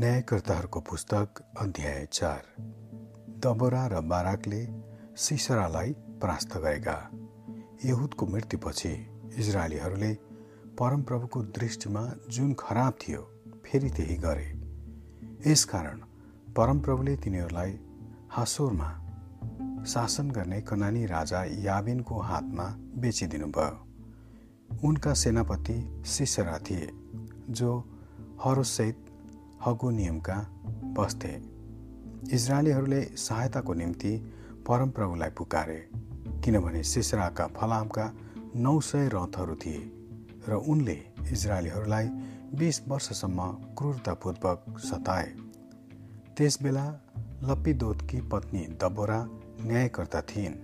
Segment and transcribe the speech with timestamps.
[0.00, 1.28] न्यायकर्ताहरूको पुस्तक
[1.60, 2.42] अध्याय चार।
[3.38, 4.68] दबोरा र बाराकले
[5.16, 7.10] सिसरालाई परास्त गरेका।
[7.84, 8.92] यहुदको मृत्युपछि
[9.38, 10.14] इजरायलीहरूले
[10.78, 13.22] परमप्रभुको दृष्टिमा जुन खराब थियो
[13.66, 14.46] फेरि त्यही गरे।
[15.50, 15.98] यसकारण
[16.56, 17.78] परमप्रभुले तिनीहरूलाई
[18.30, 18.90] हासोरमा
[19.84, 22.64] शासन गर्ने कनानी राजा याबिनको हातमा
[23.00, 26.90] बेचिदिनुभयो। उनका सेनापति सिसरा थिए
[27.50, 27.84] जो
[28.44, 29.04] हरोसहित
[29.66, 30.36] हगो नियमका
[30.96, 31.32] बस्थे।
[32.32, 34.12] इजरायलीहरूले सहायताको निम्ति
[34.68, 35.78] परमप्रभुलाई पुकारे
[36.44, 38.12] किनभने सिसराका फलामका
[38.56, 39.82] नौ सय रथहरू थिए
[40.48, 40.98] र उनले
[41.32, 42.08] इजरायलीहरूलाई
[42.54, 43.48] बिस वर्षसम्म
[43.78, 45.34] क्रूरतापूर्वक सताए।
[46.36, 46.86] त्यसबेला
[47.42, 49.18] लप्पिदोतकी पत्नी दबोरा
[49.62, 50.54] न्यायकर्ता थिइन्।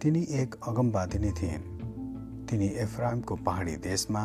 [0.00, 1.62] तिनी एक अगमवादी नै थिइन्।
[2.46, 4.22] तिनी एफ्राइमको पहाडी देशमा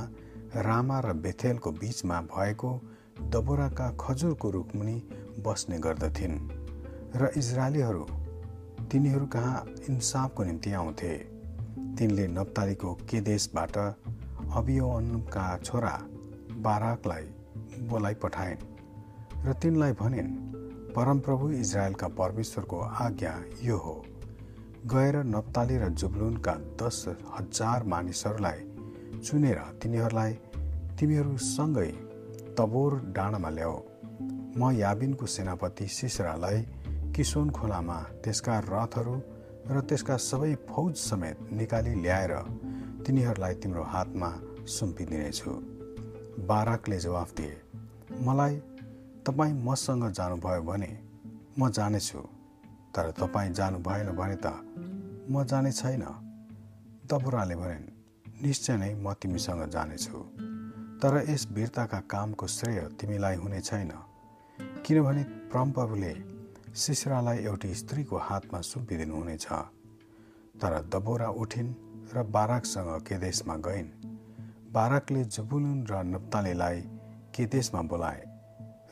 [0.56, 2.72] रामा र बेथेलको बीचमा भएको
[3.18, 4.96] दबोराका खजुरको रुखमुनि
[5.40, 6.38] बस्ने गर्दथिन्
[7.16, 8.06] र इजरायलीहरू
[8.92, 11.14] तिनीहरू कहाँ इन्साफको निम्ति आउँथे।
[11.98, 15.96] तिनले नप्तालीको केदेशबाट अभियोनका छोरा
[16.58, 17.26] बाराकलाई
[17.90, 18.66] बोलाइ पठाइन्
[19.46, 20.32] र तिनलाई भनिन्
[20.96, 23.96] परमप्रभु इजरायलका परमेश्वरको आज्ञा यो हो।
[24.86, 27.06] गएर नप्ताली र जुब्लुनका दस
[27.40, 28.60] हजार मानिसहरूलाई
[29.20, 30.34] चुनेर तिनीहरूलाई
[31.00, 31.92] तिमीहरूसँगै
[32.58, 33.78] तबोर डाँडामा ल्याऊ
[34.58, 36.60] म याबिनको सेनापति सिसरालाई
[37.16, 39.16] किसोन खोलामा त्यसका रथहरू
[39.70, 42.34] र त्यसका सबै फौज समेत निकाली ल्याएर
[43.06, 44.30] तिनीहरूलाई तिम्रो हातमा
[44.76, 45.52] सुम्पिदिनेछु।
[46.50, 47.56] बाराकले जवाफ दिए
[48.26, 48.56] मलाई
[49.26, 50.92] तपाईँ मसँग जानुभयो भने
[51.60, 52.20] म जानेछु
[52.96, 54.48] तर तपाईँ जानु भएन भने त
[55.32, 56.06] म जाने छैन।
[57.10, 57.92] दबुराले भनिन्
[58.44, 60.43] निश्चय नै म तिमीसँग जानेछु।
[61.02, 63.92] तर यस वीरताका कामको श्रेय तिमीलाई हुने छैन।
[64.86, 66.14] किनभने परमप्रभुले
[66.76, 69.48] सिसरालाई एउटी स्त्रीको हातमा सुम्पिदिनुहुनेछ।
[70.62, 71.74] तर दबोरा उठिन्
[72.14, 73.90] र बाराकसँग केदेशमा गइन्।
[74.74, 76.80] बाराकले जुबुलुन र नप्तालीलाई
[77.36, 78.22] केदेशमा बोलाए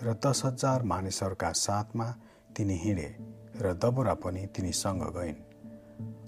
[0.03, 2.07] र दस हजार मानिसहरूका साथमा
[2.57, 3.09] तिनी हिँडे
[3.61, 5.39] र दबोरा पनि तिनीसँग गइन्।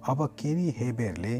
[0.09, 1.35] अब केनी हेबेरले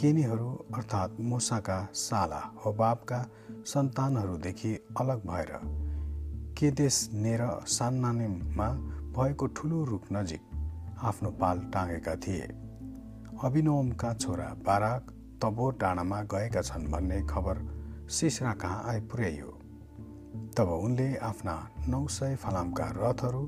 [0.00, 3.18] केनीहरू अर्थात् मुसाका साला हो बापका
[3.66, 5.50] सन्तानहरूदेखि अलग भएर
[6.58, 8.68] केदेश नेर सान्नानिममा
[9.16, 10.42] भएको ठुलो रुख नजिक
[11.02, 12.46] आफ्नो पाल टाँगेका थिए।
[13.44, 15.10] अभिनवमका छोरा बाराक
[15.42, 17.64] तबो डाँडामा गएका छन् भन्ने खबर
[18.10, 19.50] सिसरा कहाँ आइपुर्याइयो
[20.56, 21.56] तब उनले आफ्ना
[21.88, 23.44] नौ सय फलामका रथहरू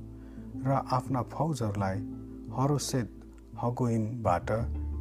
[0.67, 1.99] र आफ्ना फौजहरूलाई
[2.57, 3.09] हरोसेद
[3.63, 4.51] हगोइमबाट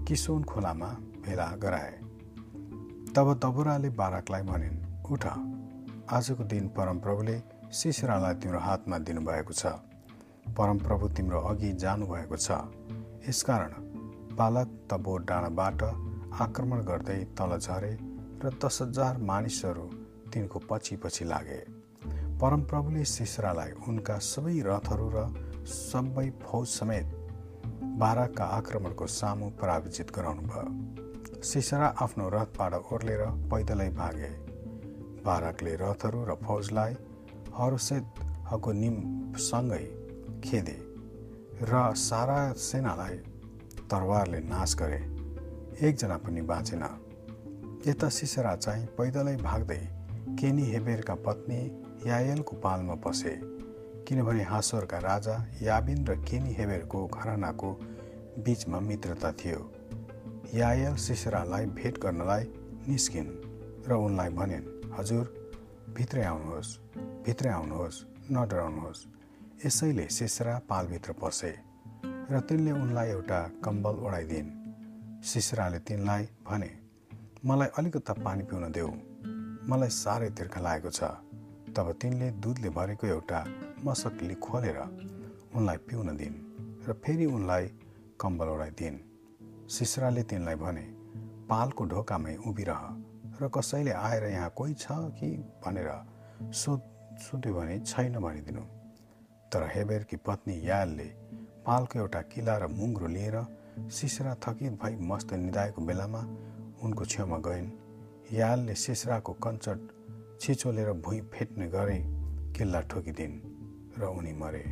[0.08, 0.90] किसोन खोलामा
[1.26, 1.94] भेला गराए।
[3.16, 5.26] तब तबुराले बाराकलाई भनिन् उठ।
[6.10, 9.66] आजको दिन परमप्रभुले सिसरालाई तिम्रो हातमा दिनुभएको छ।
[10.58, 12.52] परमप्रभु तिम्रो अघि जानुभएको छ।
[13.30, 13.72] यसकारण
[14.36, 15.84] बालक तबो डाँडाबाट
[16.42, 17.94] आक्रमण गर्दै तल झरे
[18.44, 19.86] र दस हजार मानिसहरू
[20.34, 21.60] तिनको पछि पछि लागे
[22.42, 25.28] परमप्रभुले सिसरालाई उनका सबै रथहरू र
[25.66, 27.08] सबै फौज समेत
[28.00, 34.45] बाराकका आक्रमणको सामु पराजित गराउनु भयो सिसरा आफ्नो रथबाट ओर्लेर पैदलै भागे।
[35.26, 36.94] बाराकले रथहरू र फौजलाई
[37.58, 38.06] हरुसेत
[38.52, 39.86] हको निमसँगै
[40.44, 40.78] खेदे
[41.62, 43.18] र सारा सेनालाई
[43.92, 45.02] तरवारले नाश गरे।
[45.88, 46.84] एकजना पनि बाँचेन।
[47.88, 49.82] यता सिसरा चाहिँ पैदलै भाग्दै
[50.40, 51.60] केनी हेबेरका पत्नी
[52.08, 53.34] यायलको पालमा पसे
[54.08, 57.72] किनभने हासोरका राजा याबिन र केनी हेबेरको घरानाको
[58.46, 59.62] बीचमा मित्रता थियो।
[60.54, 62.44] यायल सिसरालाई भेट गर्नलाई
[62.88, 63.32] निस्किन्
[63.88, 65.26] र उनलाई भनिन् हजुर
[65.96, 66.70] भित्रै आउनुहोस्
[67.26, 67.98] भित्रै आउनुहोस्
[68.32, 69.02] न डराउनुहोस्
[69.66, 71.52] यसैले सिसरा पालभित्र पसे
[72.32, 74.50] र तिनले उनलाई एउटा कम्बल ओढाइदिन्।
[75.22, 76.72] सिसराले तिनलाई भने
[77.46, 78.92] मलाई अलिकता पानी पिउन देऊ।
[79.70, 81.04] मलाई साह्रै तिर्खा लागेको छ।
[81.76, 83.40] तब तिनले दुधले भरेको एउटा
[83.86, 84.80] मसकली खोलेर
[85.56, 86.38] उनलाई पिउन दिन्
[86.88, 87.66] र फेरि उनलाई
[88.22, 88.98] कम्बल ओढाइदिन्।
[89.68, 90.86] सिसराले तिनलाई भने
[91.52, 92.82] पालको ढोकामै उभिरह।
[93.42, 94.88] र कसैले आएर यहाँ कोही छ
[95.18, 95.30] कि
[95.66, 95.90] भनेर
[96.54, 96.82] सोध
[97.20, 98.62] सोध्यो भने छैन भनिदिनु।
[99.52, 101.08] तर हेबेरकी पत्नी यालले
[101.66, 103.38] पालको एउटा किला र मुङ्ग्रो लिएर
[103.92, 106.22] सिसरा थकित भई मस्त निधाएको बेलामा
[106.84, 107.70] उनको छेउमा गइन्।
[108.34, 109.80] यालले सिसराको कञ्चट
[110.42, 112.00] छिचोलेर भुइँ फेट्ने गरे
[112.56, 113.40] किल्ला ठोकिदिन्
[114.00, 114.64] र उनी मरे।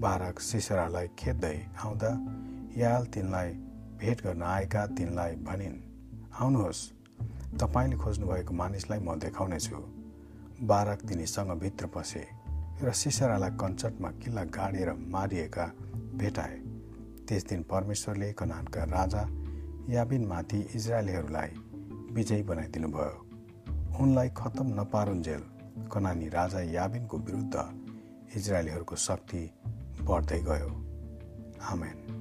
[0.00, 2.10] बाराक सिसरालाई खेद्दै आउँदा
[2.76, 3.50] याल तिनलाई
[4.00, 5.76] भेट गर्न आएका तिनलाई भनिन्
[6.40, 6.80] आउनुहोस्।
[7.60, 9.76] तपाईँले खोज्नुभएको मानिसलाई म देखाउनेछु।
[10.62, 12.24] बारक तिनीसँग भित्र पसे
[12.82, 15.66] र सिसरालाई कञ्चटमा किल्ला गाडेर मारिएका
[16.14, 16.56] भेटाए।
[17.28, 19.22] त्यस दिन परमेश्वरले कनानका राजा
[19.88, 21.50] याबिनमाथि इजरायलीहरूलाई
[22.14, 23.16] विजयी बनाइदिनु भयो
[24.00, 25.42] उनलाई खत्तम नपारुन्जेल
[25.92, 27.56] कनानी राजा याबिनको विरुद्ध
[28.36, 29.42] इजरायलीहरूको शक्ति
[30.02, 30.70] बढ्दै गयो।
[31.62, 32.19] आमेन।